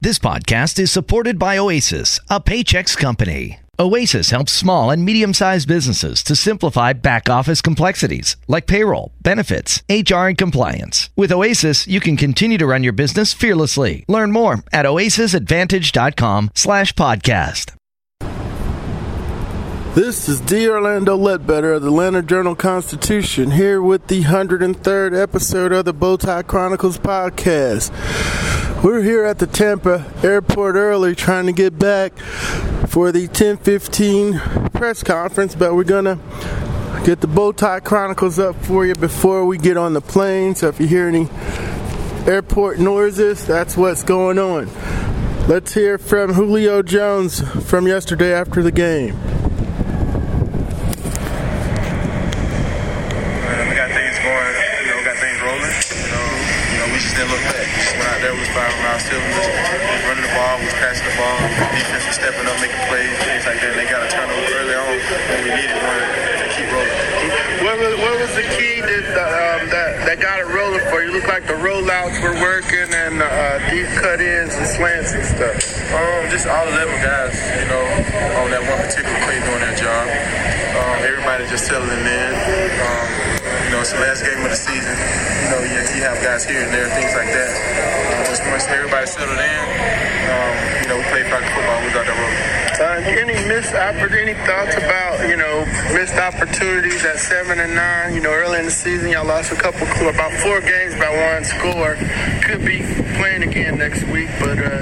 [0.00, 3.60] This podcast is supported by Oasis, a Paychex company.
[3.78, 9.82] Oasis helps small and medium sized businesses to simplify back office complexities like payroll, benefits,
[9.88, 11.08] HR, and compliance.
[11.16, 14.04] With Oasis, you can continue to run your business fearlessly.
[14.06, 17.74] Learn more at oasisadvantage.com slash podcast.
[19.94, 20.68] This is D.
[20.68, 26.44] Orlando Ledbetter of the Atlanta Journal Constitution here with the 103rd episode of the Bowtie
[26.48, 27.92] Chronicles podcast.
[28.84, 32.14] We're here at the Tampa airport early trying to get back
[32.86, 34.38] for the 1015
[34.74, 36.18] press conference, but we're going to
[37.02, 40.54] get the Bowtie Chronicles up for you before we get on the plane.
[40.54, 41.30] So if you hear any
[42.30, 44.68] airport noises, that's what's going on.
[45.48, 49.14] Let's hear from Julio Jones from yesterday after the game.
[49.14, 49.20] we
[53.74, 55.72] got things going, you know, got things rolling.
[55.88, 56.28] You know,
[56.68, 57.64] you know, we just didn't look back.
[57.64, 58.48] We just went out there, we was
[59.22, 61.36] was running the ball, we was passing the ball,
[61.76, 63.70] defense was stepping up, making plays, things like that.
[63.74, 66.02] And they got a turnover early on when we needed one
[66.42, 66.98] to keep rolling.
[67.64, 71.10] What was, what was the key that, um, that that got it rolling for you?
[71.10, 75.56] Looked like the rollouts were working and uh, deep cut ins and slants and stuff.
[75.90, 77.84] Um, just all 11 guys, you know,
[78.42, 80.04] on that one particular play doing their job.
[80.74, 82.32] Um, everybody just settling in.
[82.78, 83.06] Um,
[83.64, 84.94] you know, it's the last game of the season.
[85.42, 88.13] You know, you, you have guys here and there, things like that.
[89.04, 89.64] Everybody settled in,
[90.32, 92.40] um, you know, we played practice football, we got that rolling.
[92.80, 95.60] Uh, any missed oppor- any thoughts about you know
[95.92, 98.14] missed opportunities at seven and nine?
[98.14, 101.44] You know, early in the season, y'all lost a couple, about four games by one
[101.44, 101.96] score.
[102.48, 102.80] Could be
[103.20, 104.80] playing again next week, but uh,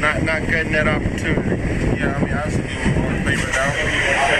[0.00, 1.60] not not getting that opportunity.
[2.00, 3.68] Yeah, I mean, obviously we want to play right now,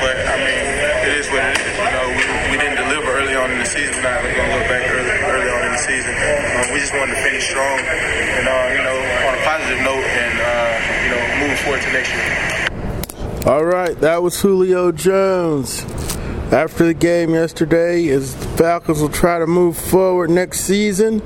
[0.01, 0.65] but I mean,
[1.05, 1.77] it is what it is.
[1.77, 3.93] You know, we, we didn't deliver early on in the season.
[4.01, 6.15] Now we're gonna look back early, early on in the season.
[6.15, 10.05] Um, we just wanted to finish strong and uh, you know on a positive note
[10.05, 13.53] and uh, you know moving forward to next year.
[13.53, 15.85] All right, that was Julio Jones.
[16.53, 21.23] After the game yesterday, as the Falcons will try to move forward next season,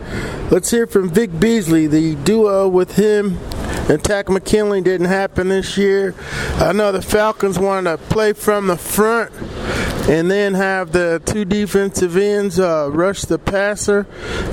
[0.51, 1.87] let's hear from Vic Beasley.
[1.87, 3.39] The duo with him
[3.89, 6.15] and Takk McKinley didn't happen this year.
[6.57, 9.33] I know the Falcons wanted to play from the front
[10.09, 14.07] and then have the two defensive ends uh, rush the passer.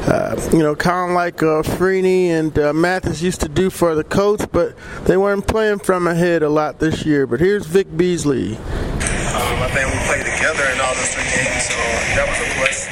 [0.08, 3.96] Uh, you know, kind of like uh, Freeney and uh, Mathis used to do for
[3.96, 7.26] the Colts, but they weren't playing from ahead a lot this year.
[7.26, 8.56] But here's Vic Beasley.
[8.56, 11.78] Um, I think we played together in all those three games, so
[12.18, 12.90] that was a plus.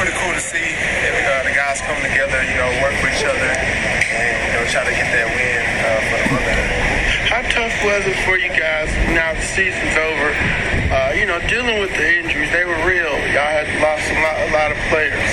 [0.00, 3.48] Pretty cool to see uh, the guys come together, you know, work with each other,
[3.48, 6.84] and you know, try to get that win uh, for the Monday.
[7.28, 10.83] How tough was it for you guys now the season's over?
[11.24, 13.08] You know, dealing with the injuries, they were real.
[13.32, 15.24] Y'all had lost a lot, a lot of players.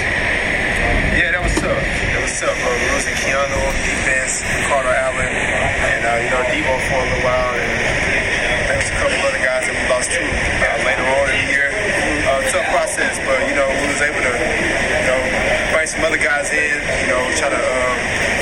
[1.19, 1.67] Yeah, that was tough.
[1.67, 2.55] That was tough.
[2.55, 4.39] Uh, we losing Keanu on defense,
[4.71, 7.71] Carter Allen, and uh, you know Debo for a little while, and
[8.71, 11.47] there was a couple other guys that we lost too uh, later on in the
[11.51, 11.69] year.
[12.23, 15.19] Uh, tough process, but you know we was able to you know
[15.75, 17.97] bring some other guys in, you know try to um,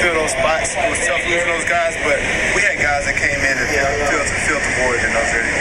[0.06, 0.78] fill those spots.
[0.78, 2.22] It was tough losing those guys, but
[2.54, 3.70] we had guys that came in and
[4.06, 5.58] filled, filled the void in those areas.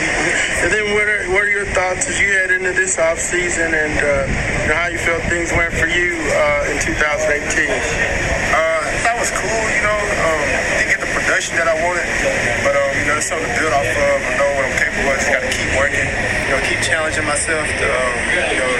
[0.60, 3.96] And then what what are your thoughts as you head into this off season and
[4.00, 4.24] uh,
[4.72, 7.68] how you felt things went for you uh, in 2018?
[7.68, 10.00] Uh, that was cool, you know.
[10.24, 10.44] Um,
[10.80, 12.08] didn't get the production that I wanted,
[12.64, 14.18] but um, you know, it's something to build off of.
[14.24, 15.20] I know what I'm capable of.
[15.20, 16.08] Just got to keep working,
[16.48, 18.14] you know, keep challenging myself to, um,
[18.48, 18.72] you know,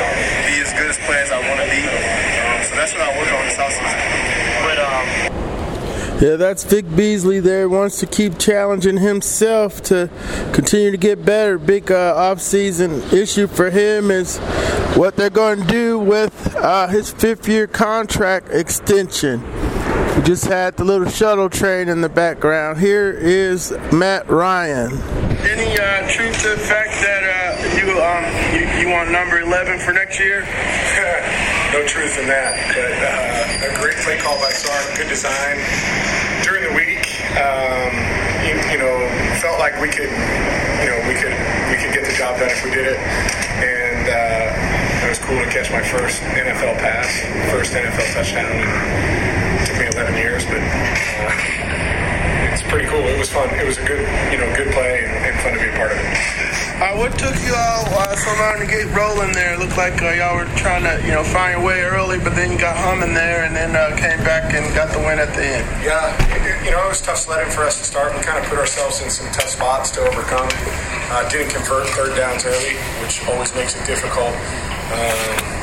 [0.49, 1.85] be as good as player as I want to be.
[1.85, 4.01] Um, so that's what I work on this offseason.
[4.65, 5.07] But um,
[6.21, 7.61] Yeah, that's Vic Beasley there.
[7.61, 10.11] He Wants to keep challenging himself to
[10.53, 11.59] continue to get better.
[11.59, 14.39] Big uh, off-season issue for him is
[14.97, 19.43] what they're going to do with uh, his fifth-year contract extension.
[20.17, 22.81] We just had the little shuttle train in the background.
[22.81, 24.91] Here is Matt Ryan.
[25.47, 29.79] Any uh, truth to the fact that uh, you, um, you you want number 11
[29.79, 31.55] for next year?
[31.73, 32.57] no truth in that.
[32.73, 35.61] But uh, a great play call by Sark, good design.
[36.45, 37.05] During the week,
[37.37, 37.93] um,
[38.45, 38.95] you, you know,
[39.41, 40.09] felt like we could,
[40.81, 41.35] you know, we could
[41.69, 42.99] we could get the job done if we did it.
[43.61, 47.09] And uh, it was cool to catch my first NFL pass,
[47.53, 48.49] first NFL touchdown.
[48.49, 53.05] It took me 11 years, but uh, it's pretty cool.
[53.05, 53.51] It was fun.
[53.61, 54.01] It was a good,
[54.33, 56.48] you know, good play and, and fun to be a part of it.
[56.79, 59.55] Uh, what took you all uh, so long to get rolling there?
[59.55, 62.39] It looked like uh, y'all were trying to, you know, find your way early, but
[62.39, 65.35] then you got humming there and then uh, came back and got the win at
[65.35, 65.67] the end.
[65.83, 68.15] Yeah, it, you know, it was tough sledding for us to start.
[68.15, 70.47] We kind of put ourselves in some tough spots to overcome.
[71.11, 74.31] Uh, didn't convert third downs early, which always makes it difficult.
[74.95, 75.58] Um,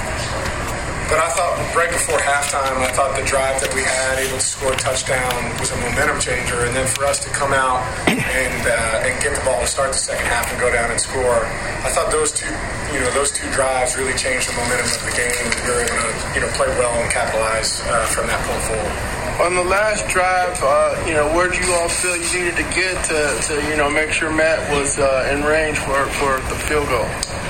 [1.09, 4.43] but I thought right before halftime, I thought the drive that we had, able to
[4.43, 6.65] score a touchdown, was a momentum changer.
[6.65, 9.93] And then for us to come out and uh, and get the ball to start
[9.93, 11.45] the second half and go down and score,
[11.85, 12.49] I thought those two,
[12.89, 15.45] you know, those two drives really changed the momentum of the game.
[15.65, 18.95] We were able to, you know, play well and capitalize uh, from that point forward.
[19.35, 22.67] On the last drive, uh, you know, where did you all feel you needed to
[22.71, 23.19] get to,
[23.51, 27.05] to you know, make sure Matt was uh, in range for, for the field goal?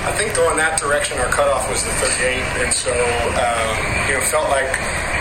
[0.06, 3.74] I think going that direction, our cutoff was the 38, and so um,
[4.06, 4.70] you know felt like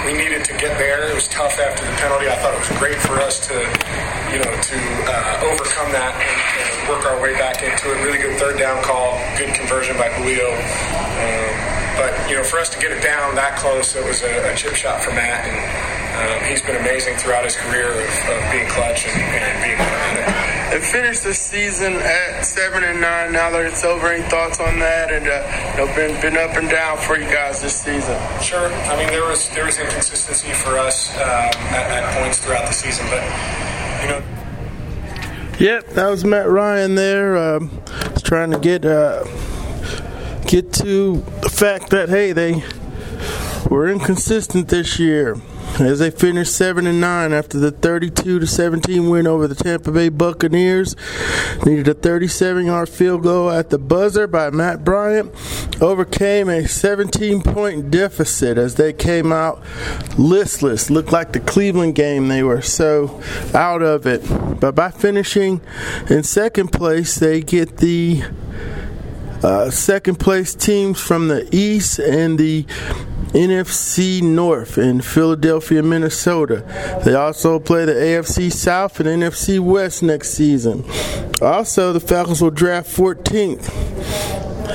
[0.04, 1.08] we needed to get there.
[1.08, 2.28] It was tough after the penalty.
[2.28, 3.56] I thought it was great for us to
[4.28, 4.78] you know to
[5.08, 7.96] uh, overcome that and, and, work our way back into it.
[8.04, 10.52] Really good third down call, good conversion by Julio.
[10.52, 11.52] Um,
[11.96, 14.54] but you know, for us to get it down that close, it was a, a
[14.54, 15.56] chip shot for Matt, and
[16.20, 19.80] um, he's been amazing throughout his career of, of being clutch and, and being
[20.74, 23.32] and finish the season at seven and nine.
[23.32, 25.12] Now that it's over, any thoughts on that?
[25.12, 28.18] And uh, you know, been been up and down for you guys this season.
[28.42, 28.66] Sure.
[28.66, 32.72] I mean, there was there was inconsistency for us um, at, at points throughout the
[32.72, 33.22] season, but
[34.02, 34.22] you know.
[35.60, 37.36] Yep, that was Matt Ryan there.
[37.36, 37.70] Um,
[38.24, 39.22] trying to get uh,
[40.46, 42.64] get to the fact that hey, they
[43.70, 45.36] were inconsistent this year
[45.80, 49.90] as they finished 7 and 9 after the 32 to 17 win over the Tampa
[49.90, 50.94] Bay Buccaneers.
[51.66, 55.34] Needed a 37 yard field goal at the buzzer by Matt Bryant.
[55.82, 59.60] Overcame a 17 point deficit as they came out
[60.16, 60.90] listless.
[60.90, 63.20] Looked like the Cleveland game, they were so
[63.52, 64.22] out of it.
[64.60, 65.60] But by finishing
[66.08, 68.22] in second place, they get the
[69.42, 72.64] uh, second place teams from the East and the
[73.34, 76.64] NFC North in Philadelphia, Minnesota.
[77.04, 80.84] They also play the AFC South and NFC West next season.
[81.42, 83.72] Also, the Falcons will draft 14th.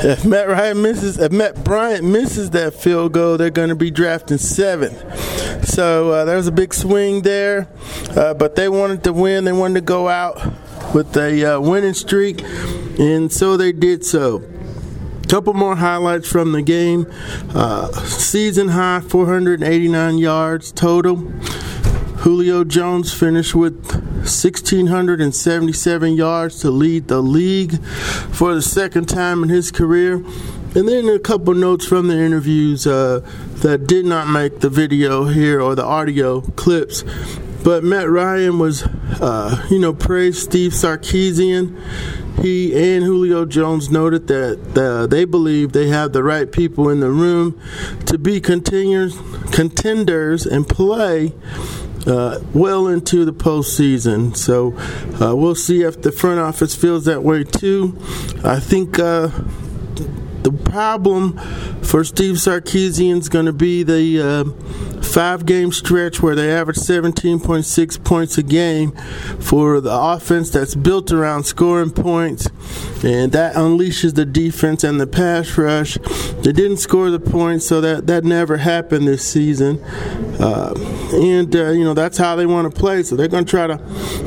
[0.04, 3.92] If Matt Ryan misses, if Matt Bryant misses that field goal, they're going to be
[3.92, 5.66] drafting seventh.
[5.66, 7.70] So uh, there's a big swing there,
[8.12, 9.46] uh, but they wanted to win.
[9.46, 10.36] They wanted to go out
[10.94, 12.44] with a uh, winning streak,
[13.00, 14.44] and so they did so.
[15.30, 17.06] Couple more highlights from the game.
[17.54, 21.18] Uh, season high 489 yards total.
[21.18, 29.50] Julio Jones finished with 1,677 yards to lead the league for the second time in
[29.50, 30.16] his career.
[30.16, 33.20] And then a couple notes from the interviews uh,
[33.58, 37.04] that did not make the video here or the audio clips.
[37.64, 38.82] But Matt Ryan was,
[39.22, 41.80] uh, you know, praised Steve Sarkisian
[42.42, 47.00] he and Julio Jones noted that uh, they believe they have the right people in
[47.00, 47.60] the room
[48.06, 49.16] to be contenders,
[50.46, 51.34] and play
[52.08, 54.36] uh, well into the postseason.
[54.36, 54.78] So
[55.22, 57.98] uh, we'll see if the front office feels that way too.
[58.44, 59.30] I think uh,
[60.44, 61.38] the problem
[61.84, 66.80] for Steve Sarkisian is going to be the uh, five game stretch where they averaged
[66.80, 68.92] 17.6 points a game
[69.40, 72.48] for the offense that's built around scoring points,
[73.04, 75.96] and that unleashes the defense and the pass rush.
[76.44, 79.80] They didn't score the points, so that, that never happened this season.
[80.40, 80.74] Uh,
[81.14, 83.68] and uh, you know that's how they want to play, so they're going to try
[83.68, 83.78] to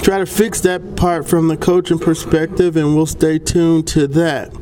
[0.03, 4.53] try to fix that part from the coaching perspective, and we'll stay tuned to that.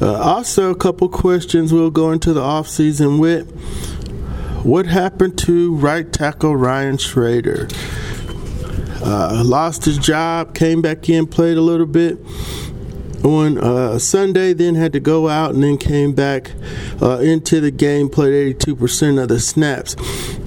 [0.00, 3.50] Uh, also, a couple questions we'll go into the offseason with.
[4.66, 7.68] What happened to right tackle Ryan Schraeder?
[9.00, 12.18] Uh, lost his job, came back in, played a little bit
[13.24, 16.50] on uh, Sunday, then had to go out and then came back
[17.00, 19.94] uh, into the game, played 82% of the snaps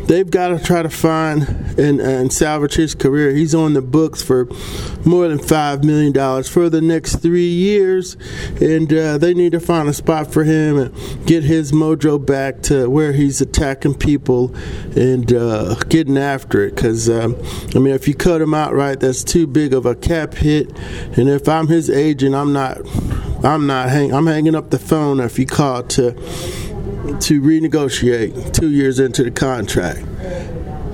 [0.10, 1.44] they've got to try to find
[1.78, 3.32] and, and salvage his career.
[3.32, 4.46] He's on the books for
[5.06, 8.18] more than $5 million for the next three years,
[8.60, 12.62] and uh, they need to find a spot for him and get his mojo back
[12.64, 14.54] to where he's attacking people
[14.98, 16.76] and uh, getting after it.
[16.76, 17.36] Because, um,
[17.76, 20.76] I mean, if you cut him out right, that's too big of a cap hit.
[21.18, 22.80] And if I'm his agent, I'm not.
[23.42, 24.14] I'm not hang.
[24.14, 26.12] I'm hanging up the phone if you call to
[27.22, 30.06] to renegotiate two years into the contract.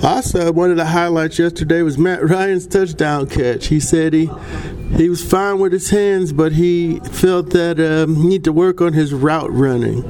[0.04, 3.68] Also, one of the highlights yesterday was Matt Ryan's touchdown catch.
[3.68, 4.30] He said he
[4.96, 8.82] he was fine with his hands, but he felt that um, he need to work
[8.82, 10.04] on his route running.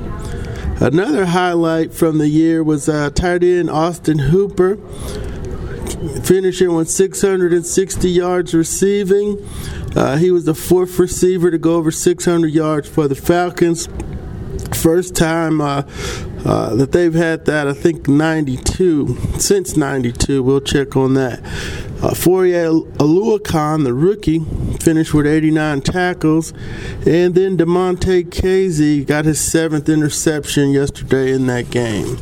[0.81, 4.77] Another highlight from the year was uh, tight end Austin Hooper
[6.23, 9.37] finishing with 660 yards receiving.
[9.95, 13.87] Uh, he was the fourth receiver to go over 600 yards for the Falcons.
[14.85, 15.81] First time uh,
[16.45, 20.43] uh, that they've had that, I think 92, since 92.
[20.43, 21.39] We'll check on that.
[21.39, 24.41] Uh, Foyesade Oluokun, the rookie,
[24.79, 26.51] finished with 89 tackles.
[27.03, 32.17] And then Damontae Kazee got his seventh interception yesterday in that game.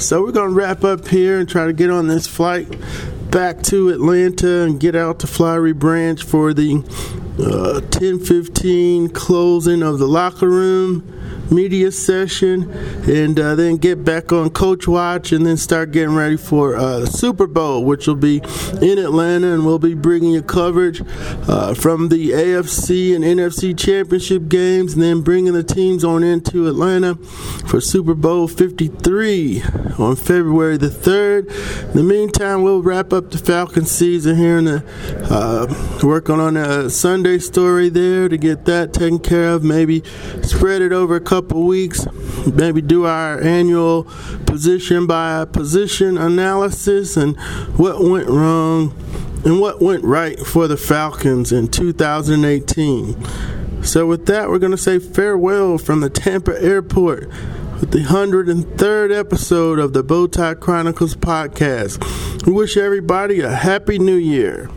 [0.00, 2.68] So we're going to wrap up here and try to get on this flight
[3.30, 6.78] back to Atlanta and get out to Flowery Branch for the
[7.38, 11.21] uh, 10:15 closing of the locker room
[11.52, 12.70] media session
[13.08, 17.04] and uh, then get back on coach watch and then start getting ready for uh,
[17.04, 18.38] super bowl which will be
[18.80, 21.02] in atlanta and we'll be bringing you coverage
[21.48, 26.66] uh, from the afc and nfc championship games and then bringing the teams on into
[26.66, 27.14] atlanta
[27.66, 29.62] for super bowl 53
[29.98, 34.64] on february the 3rd in the meantime we'll wrap up the falcon season here in
[34.64, 34.82] the
[35.30, 40.02] uh, working on a sunday story there to get that taken care of maybe
[40.42, 42.06] spread it over couple weeks,
[42.46, 44.04] maybe do our annual
[44.46, 47.38] position by position analysis and
[47.78, 48.94] what went wrong
[49.44, 53.16] and what went right for the Falcons in 2018.
[53.82, 57.28] So, with that, we're going to say farewell from the Tampa airport
[57.80, 62.46] with the 103rd episode of the Bowtie Chronicles podcast.
[62.46, 64.70] We wish everybody a happy new year.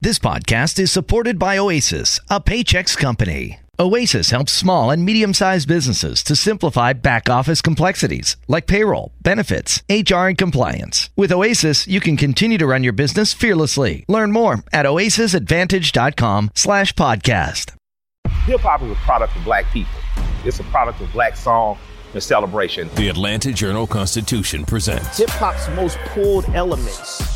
[0.00, 3.58] This podcast is supported by Oasis, a Paychex company.
[3.78, 9.82] Oasis helps small and medium sized businesses to simplify back office complexities like payroll, benefits,
[9.90, 11.10] HR, and compliance.
[11.14, 14.06] With Oasis, you can continue to run your business fearlessly.
[14.08, 17.74] Learn more at oasisadvantage.com slash podcast.
[18.46, 19.92] Hip hop is a product of black people.
[20.44, 21.76] It's a product of black song
[22.14, 22.88] and celebration.
[22.94, 27.35] The Atlanta Journal Constitution presents Hip hop's most pulled elements